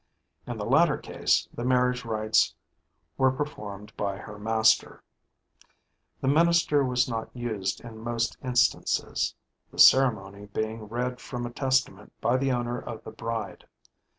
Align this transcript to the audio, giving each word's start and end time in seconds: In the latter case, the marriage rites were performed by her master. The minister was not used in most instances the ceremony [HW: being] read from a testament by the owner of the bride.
In 0.47 0.57
the 0.57 0.65
latter 0.65 0.97
case, 0.97 1.47
the 1.53 1.63
marriage 1.63 2.05
rites 2.05 2.55
were 3.19 3.31
performed 3.31 3.95
by 3.95 4.17
her 4.17 4.39
master. 4.39 5.03
The 6.21 6.27
minister 6.27 6.83
was 6.83 7.07
not 7.07 7.29
used 7.35 7.81
in 7.81 7.99
most 7.99 8.35
instances 8.43 9.35
the 9.71 9.77
ceremony 9.77 10.47
[HW: 10.47 10.53
being] 10.53 10.83
read 10.87 11.19
from 11.21 11.45
a 11.45 11.51
testament 11.51 12.13
by 12.19 12.37
the 12.37 12.51
owner 12.51 12.79
of 12.81 13.03
the 13.03 13.11
bride. 13.11 13.67